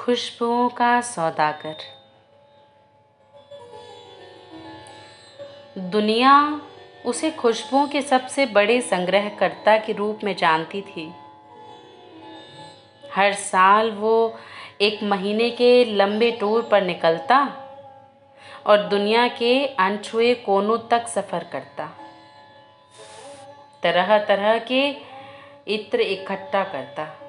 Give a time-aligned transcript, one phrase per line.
[0.00, 1.76] खुशबुओं का सौदागर।
[5.78, 6.60] दुनिया
[7.06, 11.12] उसे खुशबुओं के सबसे बड़े संग्रहकर्ता के रूप में जानती थी।
[13.12, 14.38] हर साल वो
[14.80, 17.38] एक महीने के लंबे टूर पर निकलता
[18.66, 21.90] और दुनिया के अनछुए कोनों तक सफ़र करता।
[23.82, 24.88] तरह तरह के
[25.74, 27.19] इत्र इकट्ठा करता।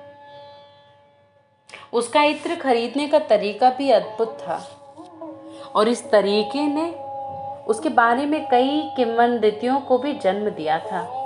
[1.94, 4.68] उसका इत्र खरीदने का तरीका भी अद्भुत था।
[5.76, 6.92] और इस तरीके ने
[7.68, 11.18] उसके बारे में कई किंवदंतियों को भी जन्म दिया था।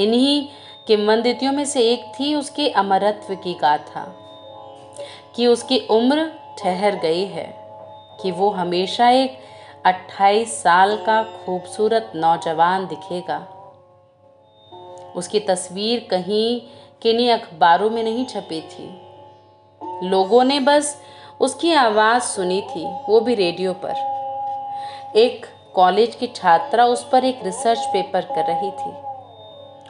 [0.00, 0.48] इन्हीं
[0.86, 4.04] किंवदंतियों में से एक थी उसके अमरत्व की गाथा,
[5.36, 7.54] कि उसकी उम्र ठहर गई है,
[8.22, 9.38] कि वो हमेशा एक
[9.84, 13.48] 28 साल का खूबसूरत नौजवान दिखेगा।
[15.16, 16.60] उसकी तस्वीर कहीं
[17.02, 19.03] किन्हीं अखबारों में नहीं छपी थी।
[20.02, 20.96] लोगों ने बस
[21.40, 24.12] उसकी आवाज़ सुनी थी, वो भी रेडियो पर।
[25.16, 28.90] एक कॉलेज की छात्रा उस पर एक रिसर्च पेपर कर रही थी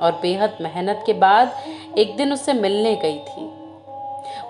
[0.00, 1.54] और बेहद मेहनत के बाद
[1.98, 3.46] एक दिन उससे मिलने गई थी।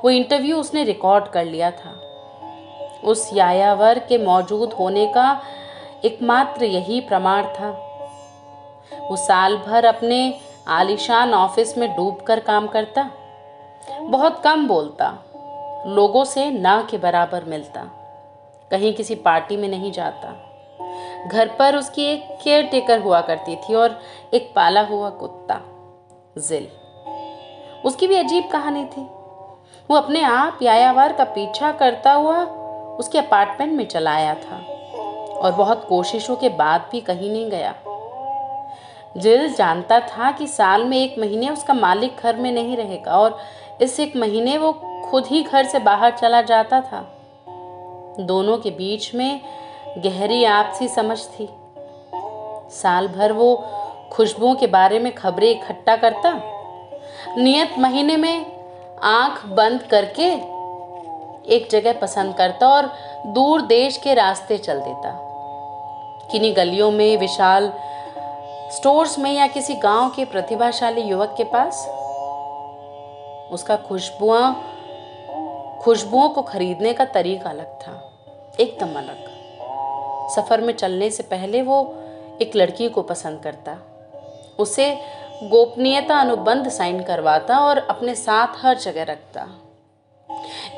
[0.05, 1.91] वो इंटरव्यू उसने रिकॉर्ड कर लिया था।
[3.05, 5.41] उस यायावर के मौजूद होने का
[6.05, 7.71] एकमात्र यही प्रमाण था।
[9.01, 10.19] वो साल भर अपने
[10.69, 13.11] आलिशान ऑफ़िस में डूबकर काम करता,
[14.01, 15.07] बहुत कम बोलता।
[15.87, 17.81] लोगों से ना के बराबर मिलता।
[18.71, 20.29] कहीं किसी पार्टी में नहीं जाता।
[21.29, 24.01] घर पर उसकी एक केयर टेकर हुआ करती थी और
[24.35, 25.61] एक पाला हुआ कुत्ता,
[26.39, 26.69] जिल।
[27.85, 29.03] उसकी भी अजीब कहानी थी।
[29.91, 32.39] वो अपने आप यायावार का पीछा करता हुआ
[32.99, 34.57] उसके अपार्टमेंट में चला आया था
[35.39, 37.75] और बहुत कोशिशों के बाद भी कहीं नहीं गया।
[39.17, 43.39] जिल जानता था कि साल में एक महीने उसका मालिक घर में नहीं रहेगा और
[43.83, 44.73] इस एक महीने वो
[45.15, 47.17] खुद ही घर से बाहर चला जाता था।
[48.21, 49.41] दोनों के बीच में
[49.99, 51.49] गहरी आपसी समझ थी।
[52.71, 53.65] साल भर वो
[54.13, 56.41] खुशबुओं के बारे में खबरें इकट्ठा करता।
[57.37, 58.47] नियत महीने में
[59.03, 60.27] आँख बंद करके
[61.55, 62.87] एक जगह पसंद करता और
[63.27, 65.11] दूर देश के रास्ते चल देता।
[66.33, 67.73] किन्हीं गलियों में, विशाल
[68.73, 71.89] स्टोर्स में या किसी गाँव के प्रतिभाशाली युवक के पास।
[73.53, 74.55] उसका खुशबुआ
[75.85, 77.93] खुशबुओं को खरीदने का तरीका अलग था,
[78.61, 79.25] एकदम अलग।
[80.29, 81.97] सफ़र में चलने से पहले वो
[82.43, 83.77] एक लड़की को पसंद करता।
[84.59, 84.99] उसे
[85.43, 89.47] गोपनीयता अनुबंध साइन करवाता और अपने साथ हर जगह रखता।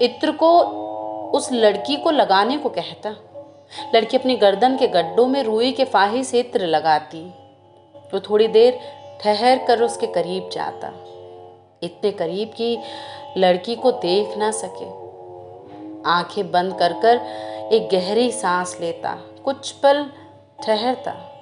[0.03, 0.59] इत्र को
[1.31, 3.17] उस लड़की को लगाने को कहता।
[3.95, 7.23] लड़की अपनी गर्दन के गड्ढों में रुई के फाही से इत्र लगाती।
[8.15, 8.81] वो थोड़ी देर
[9.23, 10.93] ठहर कर उसके करीब जाता।
[11.83, 12.79] इतने करीब कि
[13.37, 15.07] लड़की को देख ना सके।
[16.11, 17.21] आँखें बंद कर कर
[17.73, 20.11] एक गहरी सांस लेता, कुछ पल
[20.63, 21.33] ठहरता।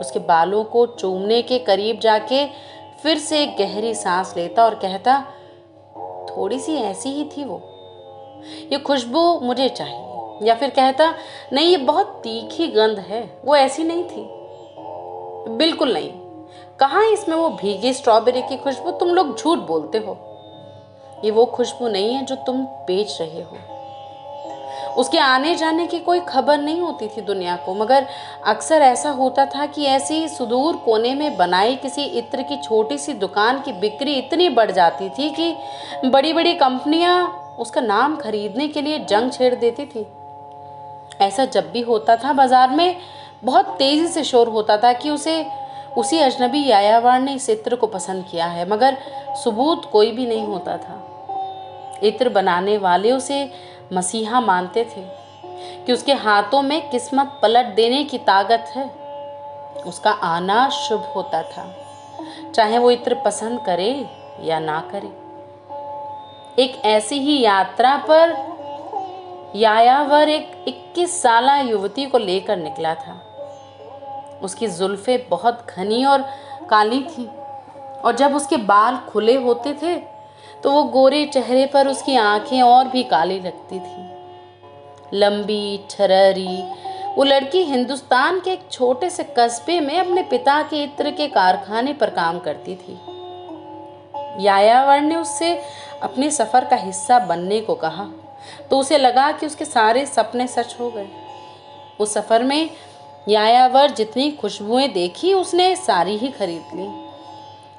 [0.00, 2.46] उसके बालों को चूमने के करीब जाके
[3.02, 5.26] फिर से एक गहरी सांस लेता और कहता
[6.30, 7.60] थोड़ी सी ऐसी ही थी वो।
[8.72, 10.08] ये खुशबू मुझे चाहिए।
[10.42, 11.14] या फिर कहता,
[11.52, 14.28] नहीं, ये बहुत तीखी गंध है, वो ऐसी नहीं थी।
[15.56, 16.21] बिल्कुल नहीं।
[16.82, 18.90] कहाँ इसमें वो भीगी स्ट्रॉबेरी की खुशबू?
[18.90, 20.16] तुम लोग झूठ बोलते हो।
[21.24, 22.56] ये वो खुशबू नहीं है जो तुम
[22.86, 23.58] बेच रहे हो।
[24.92, 28.06] उसके आने जाने की कोई खबर नहीं होती थी दुनिया को, मगर
[28.46, 33.12] अक्सर ऐसा होता था कि ऐसी सुदूर कोने में बनाई किसी इत्र की छोटी सी
[33.14, 35.54] दुकान की बिक्री इतनी बढ़ जाती थी कि
[36.04, 37.16] बड़ी बड़ी कंपनियाँ
[37.58, 40.06] उसका नाम खरीदने के लिए जंग छेड़ देती थी।
[41.20, 42.96] ऐसा जब भी होता था बाज़ार में,
[43.44, 45.44] बहुत तेज़ी से शोर होता था कि उसे
[45.96, 48.96] उसी अजनबी यायावार ने इस इत्र को पसंद किया है, मगर
[49.44, 53.50] सबूत कोई भी नहीं होता था। इत्र बनाने वाले उसे
[53.92, 55.02] मसीहा मानते थे
[55.86, 58.84] कि उसके हाथों में किस्मत पलट देने की ताकत है।
[59.86, 61.74] उसका आना शुभ होता था,
[62.54, 64.08] चाहे वो इत्र पसंद करे
[64.42, 65.22] या ना करे।
[66.62, 68.36] एक ऐसी ही यात्रा पर
[69.56, 73.20] यायावर एक 21 साल युवती को लेकर निकला था।
[74.42, 76.24] उसकी जुल्फे बहुत घनी और
[76.70, 77.26] काली थी।
[78.04, 79.96] और जब उसके बाल खुले होते थे
[80.62, 86.62] तो वो गोरे चेहरे पर उसकी आँखें और भी काली लगती थी। लंबी छररी
[87.16, 91.92] वो लड़की हिंदुस्तान के एक छोटे से कस्बे में अपने पिता के इत्र के कारखाने
[91.92, 92.98] पर काम करती थी।
[94.40, 95.54] यायावर ने उससे
[96.02, 98.08] अपने सफ़र का हिस्सा बनने को कहा
[98.70, 101.08] तो उसे लगा कि उसके सारे सपने सच हो गए।
[102.00, 102.70] उस सफ़र में
[103.28, 107.12] यायावर जितनी खुशबुएँ देखी, उसने सारी ही खरीद ली।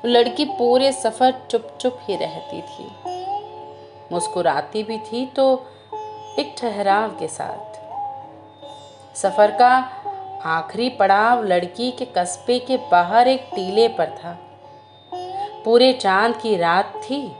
[0.09, 2.91] लड़की पूरे सफ़र चुप चुप ही रहती थी।
[4.11, 5.67] मुस्कुराती भी थी तो
[6.39, 7.73] एक ठहराव के साथ।
[9.17, 9.89] सफ़र का
[10.45, 14.39] आखिरी पड़ाव लड़की के कस्बे के बाहर एक टीले पर था।
[15.65, 17.31] पूरे चाँद की रात थी।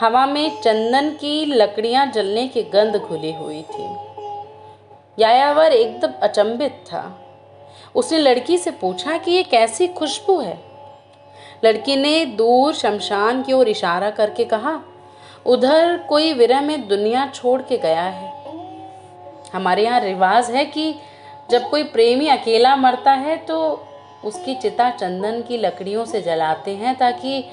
[0.00, 3.96] हवा में चंदन की लकड़ियाँ जलने की गंध घुली हुई थी।
[5.18, 7.19] यायावर एकदम अचंभित था।
[7.94, 10.58] उसने लड़की से पूछा कि ये कैसी खुशबू है।
[11.64, 14.80] लड़की ने दूर शमशान की ओर इशारा करके कहा,
[15.46, 18.32] उधर कोई विरह में दुनिया छोड़ के गया है।
[19.54, 20.94] हमारे यहाँ रिवाज है कि
[21.50, 23.58] जब कोई प्रेमी अकेला मरता है तो
[24.24, 27.44] उसकी चिता चंदन की लकड़ियों से जलाते हैं ताकि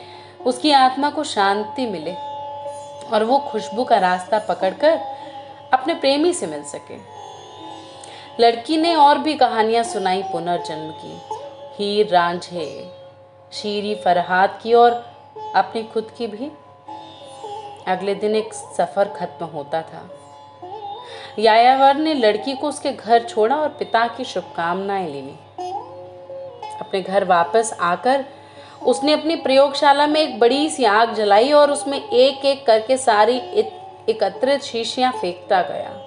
[0.46, 2.14] उसकी आत्मा को शांति मिले
[3.08, 5.00] और वो खुशबू का रास्ता पकड़कर
[5.74, 6.96] अपने प्रेमी से मिल सके।
[8.40, 11.22] लड़की ने और भी कहानियाँ सुनाई पुनर्जन्म की।
[11.78, 12.92] हीर रांझे,
[13.54, 14.92] शीरी फरहाद की और
[15.56, 16.52] अपनी खुद की भी।
[17.88, 20.10] अगले दिन एक सफ़र खत्म होता था।
[21.40, 25.36] यायावर ने लड़की को उसके घर छोड़ा और पिता की शुभकामनाएँ ली
[26.80, 28.26] अपने घर वापस आकर
[28.86, 33.38] उसने अपनी प्रयोगशाला में एक बड़ी सी आग जलाई और उसमें एक एक करके सारी
[34.10, 36.07] एकत्रित शीशियाँ फेंकता गया।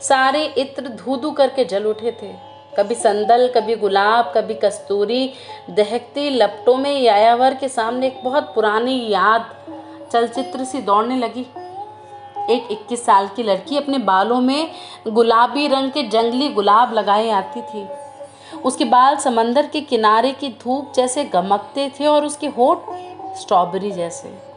[0.00, 5.32] सारे इत्र धू धू करके जल उठे थे। कभी संदल, कभी गुलाब, कभी कस्तूरी,
[5.70, 9.50] दहकती लपटों में यायावर के सामने एक बहुत पुरानी याद
[10.12, 11.46] चलचित्र सी दौड़ने लगी।
[12.50, 14.70] एक 21 साल की लड़की अपने बालों में
[15.08, 17.86] गुलाबी रंग के जंगली गुलाब लगाए आती थी।
[18.64, 22.78] उसके बाल समंदर के किनारे की धूप जैसे गमकते थे और उसके होठ
[23.36, 24.53] स्ट्रॉबेरी जैसे।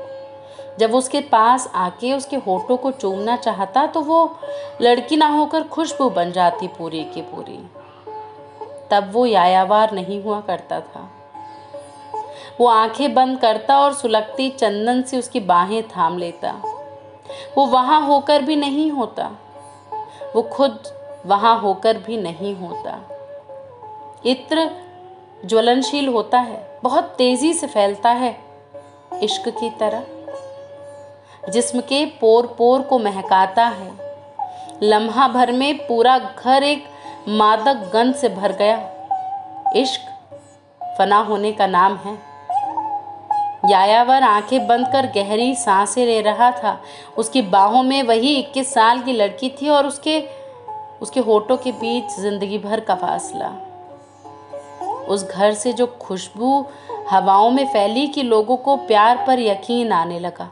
[0.80, 4.40] जब उसके पास आके उसके होठों को चूमना चाहता तो वो
[4.82, 7.70] लड़की ना होकर खुशबू बन जाती पूरी की पूरी।
[8.92, 11.12] तब वो यायावार नहीं हुआ करता था।
[12.60, 16.62] वो आँखें बंद करता और सुलगती चंदन से उसकी बाहें थाम लेता।
[17.58, 19.32] वो वहाँ होकर भी नहीं होता।
[20.36, 20.84] वो खुद
[21.26, 23.00] वहाँ होकर भी नहीं होता।
[24.26, 24.72] इत्र
[25.46, 28.40] ज्वलनशील होता है, बहुत तेज़ी से फैलता है
[29.24, 30.17] इश्क की तरह।
[31.50, 33.92] जिस्म के पोर पोर को महकाता है।
[34.84, 36.84] लम्हा भर में पूरा घर एक
[37.30, 38.78] मादक गंध से भर गया।
[39.76, 40.02] इश्क
[40.98, 42.18] फना होने का नाम है।
[43.72, 46.82] यायावर आँखें बंद कर गहरी साँसें ले रहा था।
[47.18, 50.20] उसकी बाहों में वही इक्कीस साल की लड़की थी और उसके
[51.02, 53.48] उसके होठों के बीच ज़िंदगी भर का फासला।
[55.08, 56.66] उस घर से जो खुशबू
[57.10, 60.52] हवाओं में फैली कि लोगों को प्यार पर यकीन आने लगा।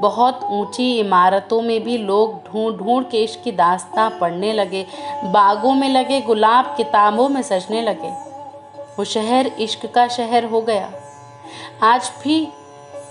[0.00, 4.86] बहुत ऊँची इमारतों में भी लोग ढूंढ ढूंढ के इश्क की दास्तां पढ़ने लगे,
[5.24, 8.08] बागों में लगे, गुलाब किताबों में सजने लगे।
[8.98, 10.90] वो शहर इश्क का शहर हो गया।
[11.82, 12.48] आज भी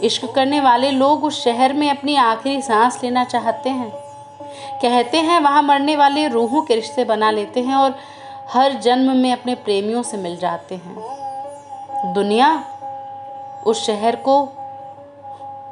[0.01, 3.91] इश्क करने वाले लोग उस शहर में अपनी आखिरी सांस लेना चाहते हैं।
[4.81, 7.95] कहते हैं, वहाँ मरने वाले रूहों के रिश्ते बना लेते हैं और
[8.53, 12.63] हर जन्म में अपने प्रेमियों से मिल जाते हैं। दुनिया
[13.67, 14.49] उस शहर को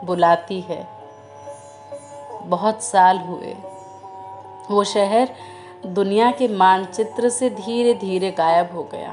[0.03, 0.92] बुलाती है।
[2.45, 3.55] बहुत साल हुए।
[4.71, 5.29] वो शहर
[5.85, 9.11] दुनिया के मानचित्र से धीरे धीरे गायब हो गया।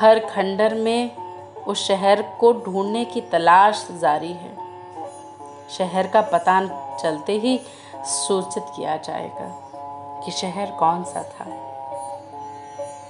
[0.00, 1.16] हर खंडर में
[1.66, 4.56] उस शहर को ढूँढने की तलाश जारी है।
[5.70, 6.60] शहर का पता
[6.96, 7.60] चलते ही
[8.04, 9.70] सूचित किया जाएगा
[10.24, 11.65] कि शहर कौन सा था।